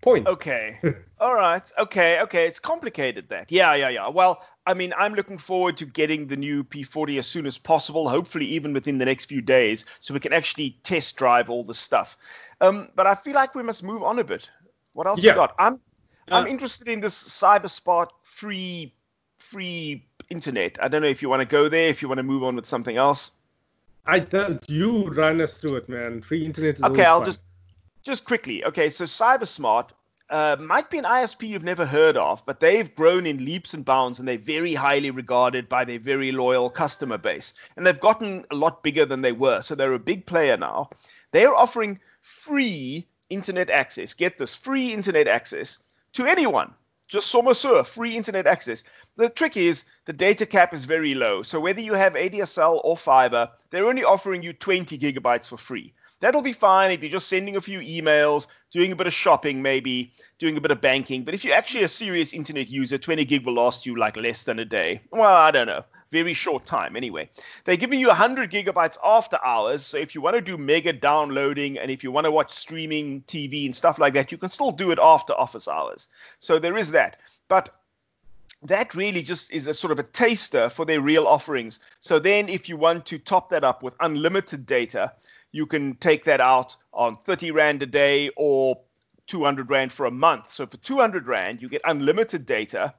[0.00, 0.26] point.
[0.26, 0.78] Okay.
[1.20, 1.70] All right.
[1.78, 2.20] Okay.
[2.22, 2.46] Okay.
[2.46, 3.50] It's complicated that.
[3.50, 3.74] Yeah.
[3.74, 3.88] Yeah.
[3.88, 4.08] Yeah.
[4.08, 8.08] Well, I mean, I'm looking forward to getting the new P40 as soon as possible.
[8.08, 11.74] Hopefully, even within the next few days, so we can actually test drive all the
[11.74, 12.16] stuff.
[12.60, 14.50] Um, but I feel like we must move on a bit.
[14.92, 15.32] What else yeah.
[15.32, 15.54] you got?
[15.58, 15.80] I'm
[16.28, 18.92] I'm uh, interested in this CyberSpot free
[19.38, 20.78] free internet.
[20.82, 21.88] I don't know if you want to go there.
[21.88, 23.30] If you want to move on with something else.
[24.04, 24.64] I don't.
[24.68, 26.22] You run us through it, man.
[26.22, 26.82] Free internet.
[26.82, 27.26] okay, I'll fun.
[27.26, 27.42] just
[28.06, 28.64] just quickly.
[28.64, 29.90] Okay, so CyberSmart
[30.30, 33.84] uh, might be an ISP you've never heard of, but they've grown in leaps and
[33.84, 37.54] bounds and they're very highly regarded by their very loyal customer base.
[37.76, 39.60] And they've gotten a lot bigger than they were.
[39.60, 40.90] So they're a big player now.
[41.32, 44.14] They're offering free internet access.
[44.14, 46.74] Get this free internet access to anyone.
[47.08, 48.84] Just Somasur, free internet access.
[49.16, 51.42] The trick is the data cap is very low.
[51.42, 55.92] So whether you have ADSL or fiber, they're only offering you 20 gigabytes for free.
[56.20, 59.60] That'll be fine if you're just sending a few emails, doing a bit of shopping,
[59.60, 61.24] maybe doing a bit of banking.
[61.24, 64.44] But if you're actually a serious internet user, 20 gig will last you like less
[64.44, 65.02] than a day.
[65.10, 65.84] Well, I don't know.
[66.10, 67.28] Very short time anyway.
[67.64, 69.84] They're giving you 100 gigabytes after hours.
[69.84, 73.22] So if you want to do mega downloading and if you want to watch streaming
[73.22, 76.08] TV and stuff like that, you can still do it after office hours.
[76.38, 77.18] So there is that.
[77.48, 77.70] But
[78.68, 81.80] that really just is a sort of a taster for their real offerings.
[82.00, 85.12] So then, if you want to top that up with unlimited data,
[85.52, 88.80] you can take that out on 30 Rand a day or
[89.26, 90.50] 200 Rand for a month.
[90.50, 92.94] So for 200 Rand, you get unlimited data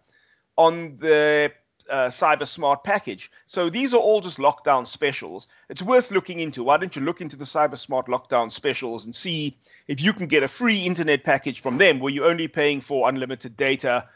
[0.57, 1.51] on the
[1.89, 3.31] uh, Cyber Smart package.
[3.45, 5.47] So these are all just lockdown specials.
[5.69, 6.63] It's worth looking into.
[6.63, 9.55] Why don't you look into the Cyber Smart lockdown specials and see
[9.87, 13.07] if you can get a free internet package from them where you're only paying for
[13.07, 14.07] unlimited data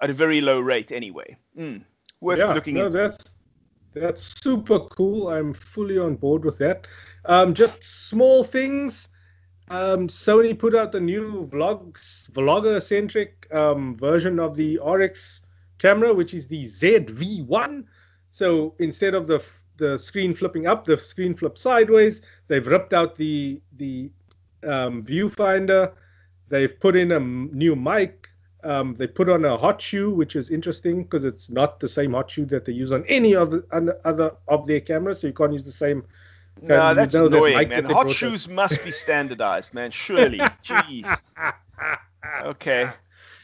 [0.00, 1.36] at a very low rate anyway.
[1.58, 1.84] Mm,
[2.20, 2.98] worth yeah, looking no, into.
[2.98, 3.30] That's
[3.92, 5.28] that's super cool.
[5.28, 6.86] I'm fully on board with that.
[7.24, 9.08] Um, just small things.
[9.68, 15.42] Um, Sony put out the new vlogs, vlogger centric um, version of the RX
[15.78, 17.84] camera, which is the ZV1.
[18.30, 19.44] So instead of the
[19.76, 22.22] the screen flipping up, the screen flips sideways.
[22.48, 24.10] They've ripped out the the
[24.62, 25.92] um, viewfinder.
[26.48, 28.29] They've put in a new mic.
[28.62, 32.12] Um, they put on a hot shoe, which is interesting because it's not the same
[32.12, 35.20] hot shoe that they use on any other other of their cameras.
[35.20, 36.04] So you can't use the same.
[36.62, 37.92] No, that's annoying, that man.
[37.92, 39.90] Hot shoes must be standardized, man.
[39.90, 41.22] Surely, jeez.
[42.42, 42.86] Okay.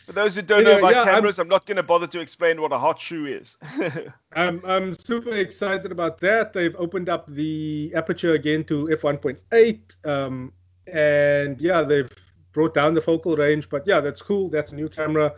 [0.04, 2.20] For those who don't know about yeah, cameras, I'm, I'm not going to bother to
[2.20, 3.58] explain what a hot shoe is.
[4.32, 6.52] I'm, I'm super excited about that.
[6.52, 10.06] They've opened up the aperture again to f1.8.
[10.06, 10.52] Um,
[10.86, 12.08] and yeah, they've
[12.56, 13.68] brought down the focal range.
[13.68, 14.48] But yeah, that's cool.
[14.48, 15.34] That's a new camera.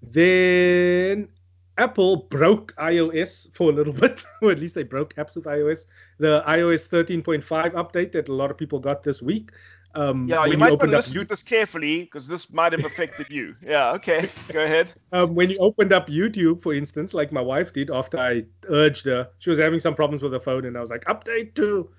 [0.00, 1.28] Then
[1.76, 5.86] Apple broke iOS for a little bit, or at least they broke apps with iOS.
[6.18, 9.50] The iOS 13.5 update that a lot of people got this week.
[9.92, 13.28] Um, yeah, you might want to listen to this carefully because this might have affected
[13.28, 13.52] you.
[13.66, 14.92] Yeah, okay, go ahead.
[15.12, 19.06] Um, when you opened up YouTube, for instance, like my wife did after I urged
[19.06, 21.90] her, she was having some problems with her phone, and I was like, update to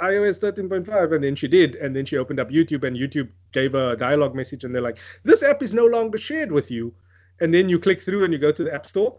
[0.00, 3.72] iOS 13.5, and then she did, and then she opened up YouTube, and YouTube gave
[3.72, 6.94] her a dialog message, and they're like, this app is no longer shared with you.
[7.40, 9.16] And then you click through and you go to the App Store,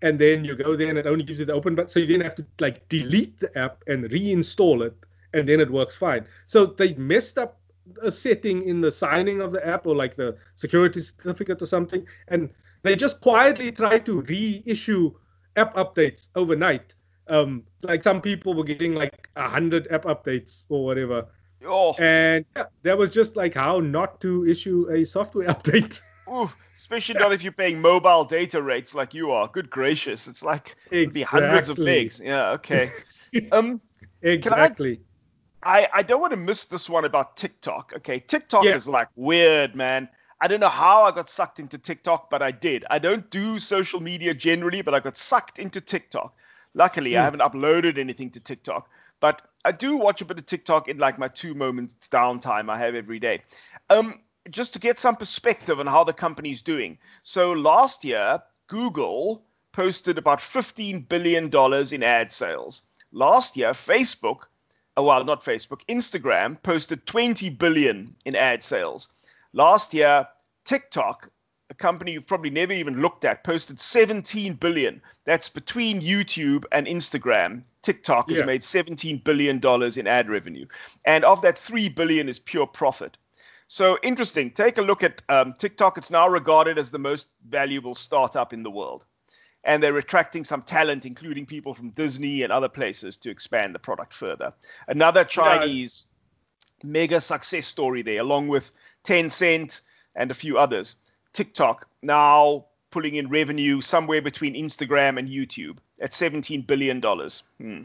[0.00, 2.06] and then you go there and it only gives you the open button, so you
[2.06, 4.96] then have to like delete the app and reinstall it,
[5.32, 6.26] and then it works fine.
[6.46, 7.60] So they messed up
[8.02, 12.06] a setting in the signing of the app or like the security certificate or something,
[12.28, 12.50] and
[12.82, 15.12] they just quietly tried to reissue
[15.56, 16.94] app updates overnight
[17.32, 21.26] um, like some people were getting like a hundred app updates or whatever.
[21.64, 21.94] Oh.
[21.98, 26.00] And yeah, that was just like how not to issue a software update.
[26.32, 29.48] Oof, especially not if you're paying mobile data rates like you are.
[29.48, 31.06] Good gracious, it's like exactly.
[31.06, 32.22] be hundreds of megs.
[32.22, 32.88] Yeah, okay.
[33.50, 33.80] Um,
[34.20, 35.00] exactly.
[35.62, 37.94] I, I don't want to miss this one about TikTok.
[37.96, 38.74] Okay, TikTok yeah.
[38.74, 40.10] is like weird, man.
[40.38, 42.84] I don't know how I got sucked into TikTok, but I did.
[42.90, 46.34] I don't do social media generally, but I got sucked into TikTok.
[46.74, 47.16] Luckily, mm.
[47.16, 47.24] I hmm.
[47.24, 48.88] haven't uploaded anything to TikTok,
[49.20, 52.78] but I do watch a bit of TikTok in like my two moments downtime I
[52.78, 53.42] have every day.
[53.90, 54.18] Um,
[54.50, 56.98] just to get some perspective on how the company's doing.
[57.22, 61.50] So last year, Google posted about $15 billion
[61.92, 62.82] in ad sales.
[63.12, 64.46] Last year, Facebook,
[64.96, 69.12] oh, well, not Facebook, Instagram posted 20 billion in ad sales.
[69.52, 70.26] Last year,
[70.64, 71.30] TikTok
[71.72, 75.00] a company you've probably never even looked at, posted 17 billion.
[75.24, 77.64] That's between YouTube and Instagram.
[77.80, 80.66] TikTok has made 17 billion dollars in ad revenue,
[81.06, 83.16] and of that, 3 billion is pure profit.
[83.68, 84.50] So interesting.
[84.50, 85.96] Take a look at um, TikTok.
[85.96, 89.06] It's now regarded as the most valuable startup in the world.
[89.64, 93.78] And they're attracting some talent, including people from Disney and other places, to expand the
[93.78, 94.52] product further.
[94.86, 96.08] Another Chinese
[96.84, 96.90] yeah.
[96.90, 98.70] mega success story there, along with
[99.04, 99.80] Tencent
[100.14, 100.96] and a few others.
[101.32, 107.00] TikTok now pulling in revenue somewhere between Instagram and YouTube at $17 billion.
[107.00, 107.82] Hmm.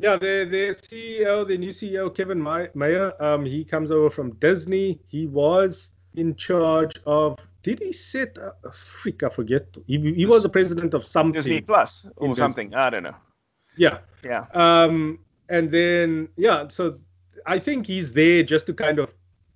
[0.00, 2.40] Yeah, the the CEO, the new CEO, Kevin
[2.74, 5.00] Mayer, um, he comes over from Disney.
[5.08, 7.38] He was in charge of.
[7.64, 8.38] Did he set?
[8.38, 9.66] A, freak, I forget.
[9.88, 11.32] He, he was the president of something.
[11.32, 12.74] Disney Plus or something.
[12.76, 13.16] I don't know.
[13.76, 13.98] Yeah.
[14.22, 14.46] Yeah.
[14.54, 17.00] Um, and then yeah, so
[17.46, 19.12] I think he's there just to kind of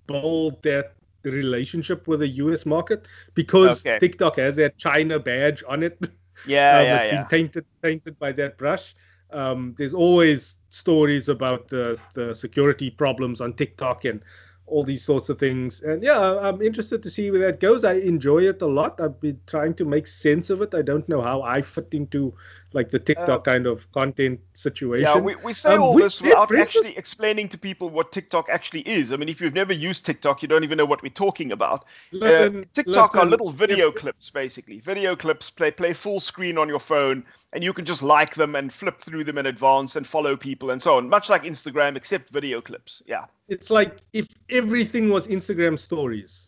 [0.07, 0.93] build that
[1.31, 3.99] relationship with the US market because okay.
[3.99, 5.99] TikTok has that China badge on it.
[6.47, 7.23] Yeah, um, yeah, yeah.
[7.29, 8.95] Painted, painted by that brush.
[9.31, 14.21] Um, there's always stories about the, the security problems on TikTok and
[14.65, 15.81] all these sorts of things.
[15.81, 17.83] And yeah, I'm interested to see where that goes.
[17.83, 18.99] I enjoy it a lot.
[19.01, 20.73] I've been trying to make sense of it.
[20.73, 22.33] I don't know how I fit into
[22.73, 25.05] like the TikTok uh, kind of content situation.
[25.05, 28.81] Yeah, we, we say um, all this without actually explaining to people what TikTok actually
[28.81, 29.13] is.
[29.13, 31.85] I mean, if you've never used TikTok, you don't even know what we're talking about.
[32.11, 34.79] Listen, uh, TikTok listen, are little video if, clips, basically.
[34.79, 38.55] Video clips play play full screen on your phone, and you can just like them
[38.55, 41.09] and flip through them in advance and follow people and so on.
[41.09, 43.03] Much like Instagram, except video clips.
[43.05, 43.25] Yeah.
[43.47, 46.47] It's like if everything was Instagram stories.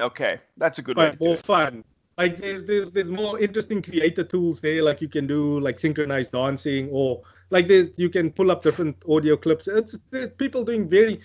[0.00, 1.28] Okay, that's a good but way.
[1.28, 1.84] More fun
[2.16, 6.32] like there's there's there's more interesting creator tools there like you can do like synchronized
[6.32, 9.98] dancing or like there's you can pull up different audio clips it's
[10.38, 11.20] people doing very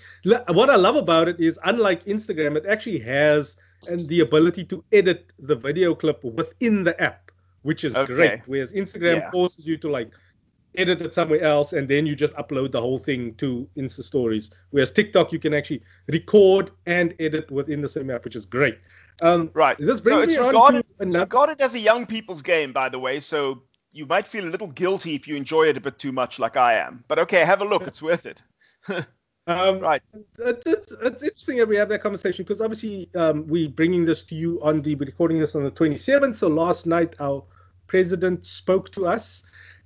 [0.49, 3.57] what i love about it is unlike instagram it actually has
[3.89, 8.13] and the ability to edit the video clip within the app which is okay.
[8.13, 9.31] great whereas instagram yeah.
[9.31, 10.11] forces you to like
[10.75, 14.51] edit it somewhere else and then you just upload the whole thing to insta stories
[14.69, 18.77] whereas tiktok you can actually record and edit within the same app which is great
[19.21, 19.77] um, right.
[19.77, 23.19] This brings so it's regarded, it's regarded as a young people's game, by the way.
[23.19, 26.39] So you might feel a little guilty if you enjoy it a bit too much,
[26.39, 27.03] like I am.
[27.07, 27.87] But okay, have a look.
[27.87, 28.41] It's worth it.
[29.47, 30.01] um, right.
[30.37, 34.35] It's, it's interesting that we have that conversation because obviously um, we're bringing this to
[34.35, 36.35] you on the we're recording this on the 27th.
[36.35, 37.43] So last night our
[37.87, 39.43] president spoke to us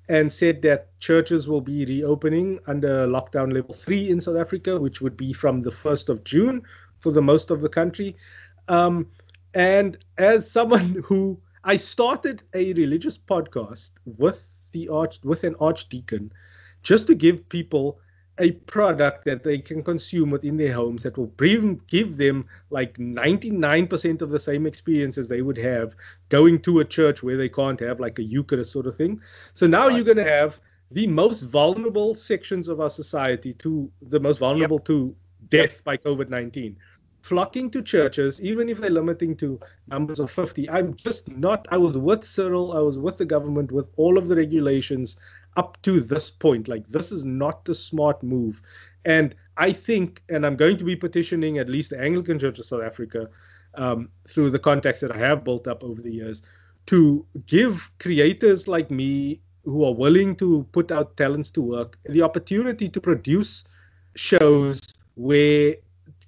[0.09, 4.99] and said that churches will be reopening under lockdown level three in South Africa, which
[4.99, 6.63] would be from the 1st of June
[6.99, 8.17] for the most of the country.
[8.67, 9.07] Um,
[9.53, 16.31] and as someone who I started a religious podcast with the arch with an archdeacon
[16.81, 17.99] just to give people
[18.39, 22.97] a product that they can consume within their homes that will bring, give them like
[22.97, 25.95] 99% of the same experiences they would have
[26.29, 29.21] going to a church where they can't have like a Eucharist sort of thing.
[29.53, 34.19] So now you're going to have the most vulnerable sections of our society to the
[34.19, 34.85] most vulnerable yep.
[34.85, 35.15] to
[35.49, 36.77] death by COVID 19
[37.23, 39.57] flocking to churches, even if they're limiting to
[39.87, 40.69] numbers of 50.
[40.69, 44.27] I'm just not, I was with Cyril, I was with the government, with all of
[44.27, 45.15] the regulations
[45.55, 46.67] up to this point.
[46.67, 48.61] Like, this is not the smart move.
[49.05, 52.65] And I think, and I'm going to be petitioning at least the Anglican Church of
[52.65, 53.29] South Africa
[53.75, 56.41] um, through the contacts that I have built up over the years
[56.87, 62.21] to give creators like me who are willing to put out talents to work the
[62.21, 63.63] opportunity to produce
[64.15, 64.81] shows
[65.15, 65.75] where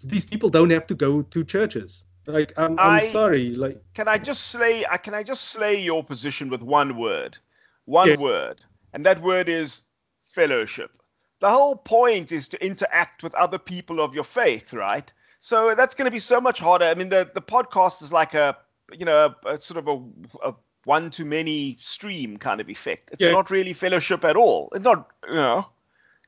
[0.08, 2.06] these people don't have to go to churches.
[2.28, 3.52] Like I'm, I'm sorry.
[3.52, 4.86] Like can I just slay?
[4.86, 7.38] Uh, can I just slay your position with one word?
[7.86, 8.20] One yes.
[8.20, 8.62] word,
[8.94, 9.84] and that word is
[10.32, 10.92] fellowship.
[11.40, 15.12] The whole point is to interact with other people of your faith, right?
[15.38, 16.86] So that's going to be so much harder.
[16.86, 18.58] I mean, the the podcast is like a
[18.92, 23.10] you know a, a sort of a, a one to many stream kind of effect.
[23.12, 23.32] It's yeah.
[23.32, 24.70] not really fellowship at all.
[24.74, 25.68] It's not you know.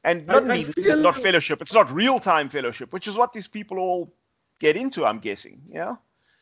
[0.08, 0.98] And not, I, I feel...
[0.98, 4.14] not fellowship, it's not real time fellowship, which is what these people all
[4.58, 5.60] get into, I'm guessing.
[5.68, 5.96] Yeah.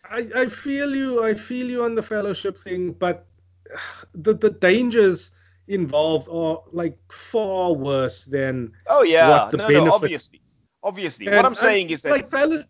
[0.08, 1.24] I, I feel you.
[1.26, 3.26] I feel you on the fellowship thing, but
[4.14, 5.32] the the dangers
[5.68, 8.74] involved are like far worse than.
[8.88, 10.42] Oh yeah, no, no, obviously,
[10.84, 11.26] obviously.
[11.26, 12.64] And what I'm saying is that like fellow,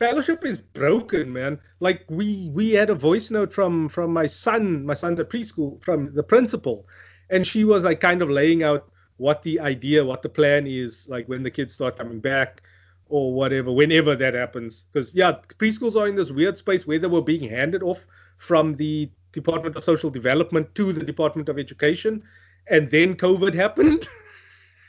[0.00, 1.60] fellowship is broken, man.
[1.78, 5.80] Like we we had a voice note from from my son, my son's at preschool,
[5.84, 6.88] from the principal,
[7.30, 11.08] and she was like kind of laying out what the idea, what the plan is,
[11.08, 12.62] like when the kids start coming back
[13.08, 14.84] or whatever, whenever that happens.
[14.92, 18.06] Because yeah, preschools are in this weird space where they were being handed off
[18.38, 22.22] from the Department of Social Development to the Department of Education,
[22.68, 24.08] and then COVID happened.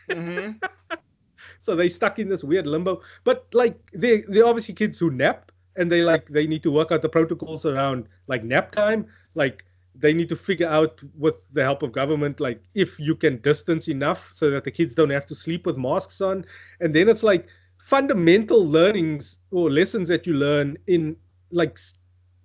[0.10, 0.52] Mm-hmm.
[1.60, 3.02] so they stuck in this weird limbo.
[3.24, 6.92] But like they they're obviously kids who nap and they like they need to work
[6.92, 9.08] out the protocols around like nap time.
[9.34, 9.66] Like
[9.98, 13.88] they need to figure out with the help of government like if you can distance
[13.88, 16.46] enough so that the kids don't have to sleep with masks on.
[16.80, 17.48] And then it's like
[17.82, 21.16] fundamental learnings or lessons that you learn in
[21.52, 21.78] like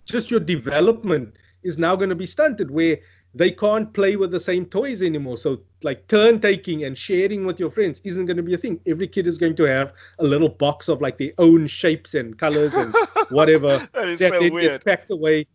[0.05, 2.99] just your development is now going to be stunted where
[3.35, 5.37] they can't play with the same toys anymore.
[5.37, 8.81] So like turn taking and sharing with your friends isn't going to be a thing.
[8.87, 12.39] Every kid is going to have a little box of like their own shapes and
[12.39, 12.95] colors and
[13.31, 15.47] whatever that, that so gets packed away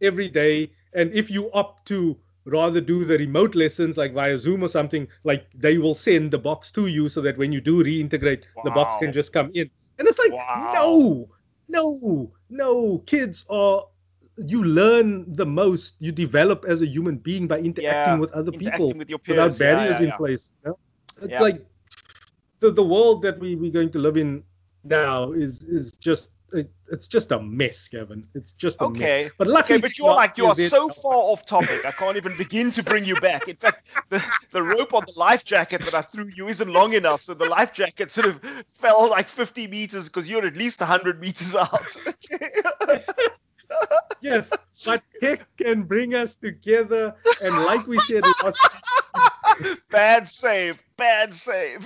[0.00, 4.62] every day and if you opt to rather do the remote lessons like via Zoom
[4.62, 7.82] or something, like they will send the box to you so that when you do
[7.82, 8.62] reintegrate, wow.
[8.64, 9.70] the box can just come in.
[9.98, 10.72] And it's like, wow.
[10.74, 11.28] no,
[11.68, 12.98] no, no.
[13.06, 13.84] Kids are
[14.36, 18.52] you learn the most, you develop as a human being by interacting yeah, with other
[18.52, 20.50] people with without barriers yeah, yeah, in place.
[20.64, 20.78] You know?
[21.22, 21.64] It's like
[22.60, 24.42] the, the world that we, we're going to live in
[24.82, 28.24] now is is just it, it's just a mess, Gavin.
[28.34, 29.24] It's just a okay.
[29.24, 29.32] mess.
[29.36, 31.84] But luckily, okay, but you're like you are so far off topic.
[31.84, 33.48] I can't even begin to bring you back.
[33.48, 36.92] In fact, the, the rope on the life jacket that I threw you isn't long
[36.92, 40.80] enough, so the life jacket sort of fell like 50 meters because you're at least
[40.80, 41.96] 100 meters out.
[44.20, 44.50] yes,
[44.86, 48.84] but tech can bring us together, and like we said last
[49.90, 51.80] bad save, bad save.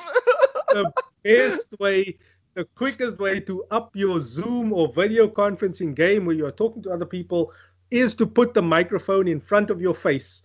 [0.68, 0.92] the
[1.22, 2.18] best way
[2.58, 6.90] the quickest way to up your Zoom or video conferencing game where you're talking to
[6.90, 7.52] other people
[7.92, 10.42] is to put the microphone in front of your face.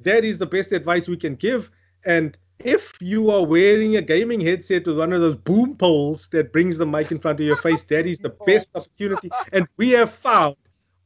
[0.00, 1.70] That is the best advice we can give.
[2.04, 6.52] And if you are wearing a gaming headset with one of those boom poles that
[6.52, 9.30] brings the mic in front of your face, that is the best opportunity.
[9.52, 10.56] And we have found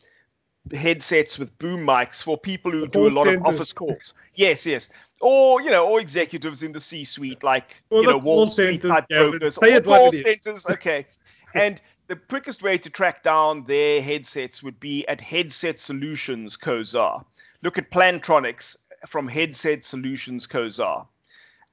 [0.73, 4.13] headsets with boom mics for people who do a lot of office calls.
[4.35, 4.89] Yes, yes
[5.21, 9.07] or you know, or executives in the C-suite, like well, you know, Wall Street type
[9.09, 10.65] brokers, or call centers.
[10.67, 11.05] Okay,
[11.53, 17.25] and the quickest way to track down their headsets would be at Headset Solutions Co.za.
[17.63, 21.07] Look at Plantronics from Headset Solutions Co.za.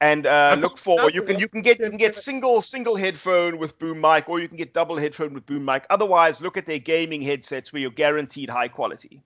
[0.01, 3.59] And uh, look for you can you can get you can get single single headphone
[3.59, 5.86] with boom mic or you can get double headphone with boom mic.
[5.90, 9.22] Otherwise, look at their gaming headsets where you're guaranteed high quality.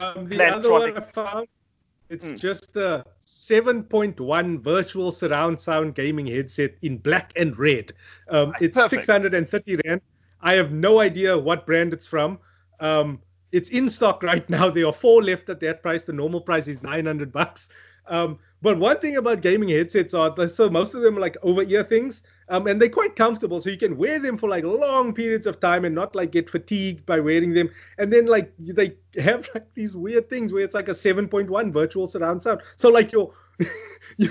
[0.00, 1.48] Um, the other one I found
[2.08, 2.38] it's mm.
[2.38, 7.92] just a 7.1 virtual surround sound gaming headset in black and red.
[8.28, 9.04] Um, it's perfect.
[9.04, 10.00] 630 rand.
[10.40, 12.38] I have no idea what brand it's from.
[12.78, 13.20] Um,
[13.52, 14.70] it's in stock right now.
[14.70, 16.04] There are four left at that price.
[16.04, 17.68] The normal price is 900 bucks.
[18.06, 21.62] Um, but one thing about gaming headsets are so most of them are like over
[21.62, 23.60] ear things, um, and they're quite comfortable.
[23.60, 26.48] So you can wear them for like long periods of time and not like get
[26.48, 27.70] fatigued by wearing them.
[27.98, 32.06] And then like they have like these weird things where it's like a 7.1 virtual
[32.06, 32.60] surround sound.
[32.76, 33.32] So like you're
[34.18, 34.30] you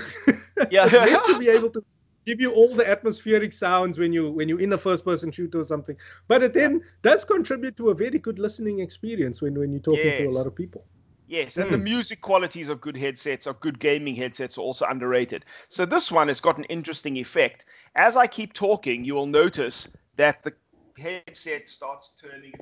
[0.70, 1.84] yeah to be able to
[2.26, 5.60] give you all the atmospheric sounds when you when you're in a first person shooter
[5.60, 5.96] or something.
[6.28, 10.04] But it then does contribute to a very good listening experience when when you're talking
[10.04, 10.20] yes.
[10.20, 10.84] to a lot of people.
[11.28, 11.72] Yes, and mm.
[11.72, 11.84] the hmm.
[11.84, 15.44] music qualities of good headsets, of good gaming headsets, are also underrated.
[15.68, 17.64] So this one has got an interesting effect.
[17.96, 20.54] As I keep talking, you will notice that the
[20.96, 22.54] headset starts turning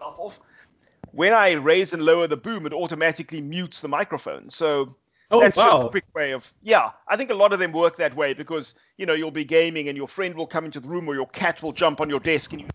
[0.00, 0.40] off.
[1.10, 4.48] When I raise and lower the boom, it automatically mutes the microphone.
[4.48, 4.96] So
[5.30, 5.68] oh, that's wow.
[5.68, 6.92] just a quick way of yeah.
[7.06, 9.88] I think a lot of them work that way because you know you'll be gaming
[9.88, 12.20] and your friend will come into the room or your cat will jump on your
[12.20, 12.68] desk and you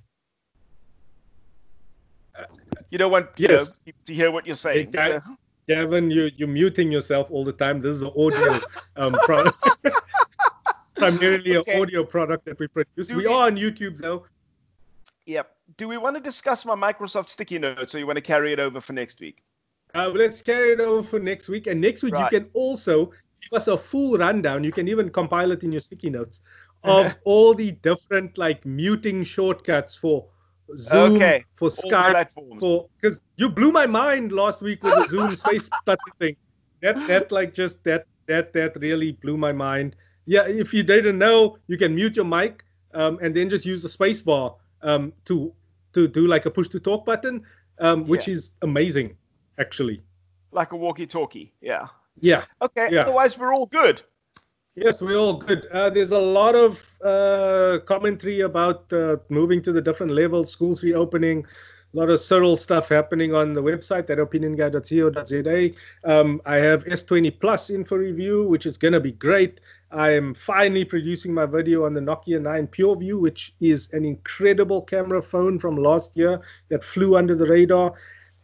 [2.90, 3.80] you don't want yes.
[3.86, 4.92] you know, to hear what you're saying.
[4.94, 5.38] Hey, so.
[5.68, 7.80] Gavin, you you're muting yourself all the time.
[7.80, 8.60] This is an audio
[8.96, 9.58] um, product,
[10.96, 11.74] primarily okay.
[11.74, 13.08] an audio product that we produce.
[13.08, 14.26] Do we, we are on YouTube though.
[15.26, 15.52] Yep.
[15.76, 18.60] Do we want to discuss my Microsoft sticky notes, or you want to carry it
[18.60, 19.44] over for next week?
[19.94, 21.68] Uh, let's carry it over for next week.
[21.68, 22.32] And next week right.
[22.32, 23.08] you can also
[23.42, 24.64] give us a full rundown.
[24.64, 26.40] You can even compile it in your sticky notes
[26.84, 30.28] of all the different like muting shortcuts for
[30.76, 31.46] Zoom, okay.
[31.56, 36.14] for Skype, for because you blew my mind last week with the Zoom space button
[36.20, 36.36] thing.
[36.82, 39.96] That that like just that that that really blew my mind.
[40.26, 43.82] Yeah, if you didn't know, you can mute your mic um, and then just use
[43.82, 45.54] the space bar um, to
[45.94, 47.44] to do like a push to talk button,
[47.80, 48.36] um, which yeah.
[48.36, 49.16] is amazing,
[49.58, 50.04] actually.
[50.52, 51.88] Like a walkie-talkie, yeah.
[52.20, 52.44] Yeah.
[52.62, 52.90] Okay.
[52.92, 53.02] Yeah.
[53.02, 54.02] Otherwise, we're all good.
[54.78, 55.66] Yes, we're all good.
[55.72, 60.84] Uh, there's a lot of uh, commentary about uh, moving to the different levels, schools
[60.84, 61.48] reopening,
[61.96, 65.72] a lot of Cyril stuff happening on the website, that opinionguy.co.za.
[66.04, 69.62] Um, I have S20 Plus in for review, which is going to be great.
[69.90, 74.84] I am finally producing my video on the Nokia 9 PureView, which is an incredible
[74.84, 77.94] camera phone from last year that flew under the radar.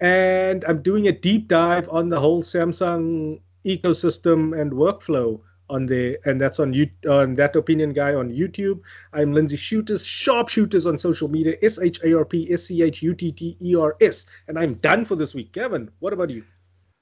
[0.02, 5.40] And I'm doing a deep dive on the whole Samsung ecosystem and workflow
[5.74, 8.82] on the and that's on you on that opinion guy on YouTube.
[9.12, 13.02] I'm Lindsey Schutters, sharpschutters on social media, S H A R P S C H
[13.02, 15.52] U T T E R S, and I'm done for this week.
[15.52, 16.44] Gavin, what about you?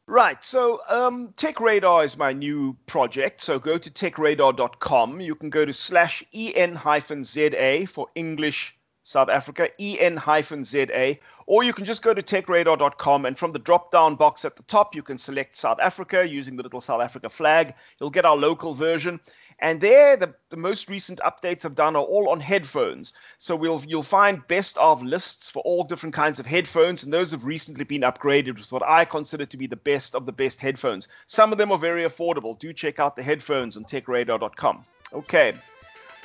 [0.07, 3.39] Right, so um, Tech Radar is my new project.
[3.39, 5.21] So go to techradar.com.
[5.21, 8.75] You can go to slash en hyphen za for English
[9.11, 14.45] South Africa, en-za, or you can just go to techradar.com and from the drop-down box
[14.45, 17.75] at the top, you can select South Africa using the little South Africa flag.
[17.99, 19.19] You'll get our local version.
[19.59, 23.13] And there, the, the most recent updates I've done are all on headphones.
[23.37, 27.31] So we'll you'll find best of lists for all different kinds of headphones, and those
[27.31, 30.61] have recently been upgraded with what I consider to be the best of the best
[30.61, 31.09] headphones.
[31.25, 32.57] Some of them are very affordable.
[32.57, 34.83] Do check out the headphones on techradar.com.
[35.13, 35.53] Okay.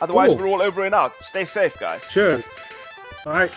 [0.01, 0.39] Otherwise, cool.
[0.39, 1.13] we're all over and out.
[1.21, 2.09] Stay safe, guys.
[2.11, 2.43] Sure.
[3.27, 3.51] All right.